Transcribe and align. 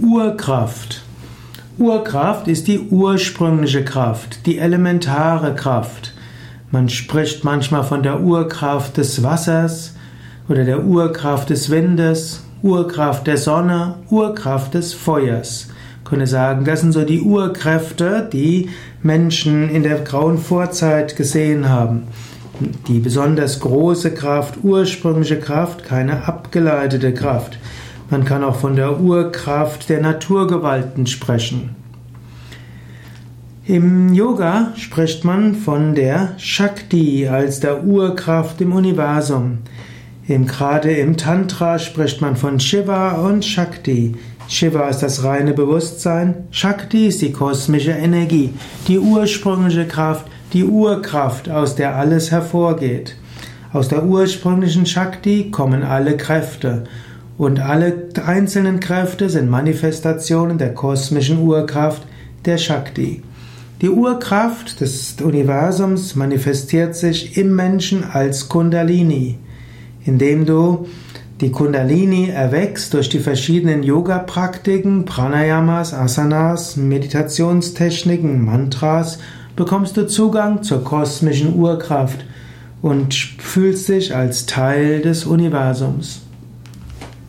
Urkraft. 0.00 1.02
Urkraft 1.76 2.46
ist 2.46 2.68
die 2.68 2.78
ursprüngliche 2.78 3.84
Kraft, 3.84 4.46
die 4.46 4.58
elementare 4.58 5.56
Kraft. 5.56 6.14
Man 6.70 6.88
spricht 6.88 7.42
manchmal 7.42 7.82
von 7.82 8.04
der 8.04 8.20
Urkraft 8.20 8.96
des 8.96 9.24
Wassers 9.24 9.96
oder 10.48 10.64
der 10.64 10.84
Urkraft 10.84 11.50
des 11.50 11.70
Windes, 11.70 12.44
Urkraft 12.62 13.26
der 13.26 13.38
Sonne, 13.38 13.94
Urkraft 14.08 14.74
des 14.74 14.94
Feuers. 14.94 15.68
Ich 15.98 16.04
könnte 16.08 16.28
sagen, 16.28 16.64
das 16.64 16.80
sind 16.82 16.92
so 16.92 17.04
die 17.04 17.20
Urkräfte, 17.20 18.28
die 18.32 18.70
Menschen 19.02 19.68
in 19.68 19.82
der 19.82 19.98
grauen 20.00 20.38
Vorzeit 20.38 21.16
gesehen 21.16 21.68
haben. 21.68 22.04
Die 22.86 23.00
besonders 23.00 23.58
große 23.58 24.14
Kraft, 24.14 24.58
ursprüngliche 24.62 25.40
Kraft, 25.40 25.82
keine 25.82 26.26
abgeleitete 26.28 27.12
Kraft. 27.12 27.58
Man 28.10 28.24
kann 28.24 28.42
auch 28.42 28.56
von 28.56 28.74
der 28.74 29.00
Urkraft 29.00 29.90
der 29.90 30.00
Naturgewalten 30.00 31.06
sprechen. 31.06 31.76
Im 33.66 34.14
Yoga 34.14 34.72
spricht 34.76 35.26
man 35.26 35.54
von 35.54 35.94
der 35.94 36.32
Shakti 36.38 37.28
als 37.28 37.60
der 37.60 37.84
Urkraft 37.84 38.62
im 38.62 38.72
Universum. 38.72 39.58
Im, 40.26 40.46
gerade 40.46 40.90
im 40.92 41.18
Tantra 41.18 41.78
spricht 41.78 42.22
man 42.22 42.36
von 42.36 42.60
Shiva 42.60 43.12
und 43.12 43.44
Shakti. 43.44 44.14
Shiva 44.48 44.88
ist 44.88 45.00
das 45.00 45.22
reine 45.22 45.52
Bewusstsein, 45.52 46.46
Shakti 46.50 47.08
ist 47.08 47.20
die 47.20 47.32
kosmische 47.32 47.90
Energie, 47.90 48.54
die 48.86 48.98
ursprüngliche 48.98 49.86
Kraft, 49.86 50.24
die 50.54 50.64
Urkraft, 50.64 51.50
aus 51.50 51.74
der 51.74 51.96
alles 51.96 52.30
hervorgeht. 52.30 53.16
Aus 53.74 53.88
der 53.88 54.06
ursprünglichen 54.06 54.86
Shakti 54.86 55.50
kommen 55.50 55.82
alle 55.82 56.16
Kräfte 56.16 56.84
und 57.38 57.60
alle 57.60 58.08
einzelnen 58.26 58.80
Kräfte 58.80 59.30
sind 59.30 59.48
Manifestationen 59.48 60.58
der 60.58 60.74
kosmischen 60.74 61.38
Urkraft, 61.38 62.02
der 62.44 62.58
Shakti. 62.58 63.22
Die 63.80 63.88
Urkraft 63.88 64.80
des 64.80 65.16
Universums 65.22 66.16
manifestiert 66.16 66.96
sich 66.96 67.36
im 67.36 67.54
Menschen 67.54 68.02
als 68.02 68.48
Kundalini. 68.48 69.38
Indem 70.04 70.46
du 70.46 70.88
die 71.40 71.52
Kundalini 71.52 72.28
erwächst 72.28 72.92
durch 72.94 73.08
die 73.08 73.20
verschiedenen 73.20 73.84
Yoga-Praktiken, 73.84 75.04
Pranayamas, 75.04 75.94
Asanas, 75.94 76.76
Meditationstechniken, 76.76 78.44
Mantras, 78.44 79.20
bekommst 79.54 79.96
du 79.96 80.08
Zugang 80.08 80.64
zur 80.64 80.82
kosmischen 80.82 81.54
Urkraft 81.54 82.24
und 82.82 83.14
fühlst 83.14 83.88
dich 83.88 84.16
als 84.16 84.46
Teil 84.46 85.02
des 85.02 85.24
Universums. 85.24 86.22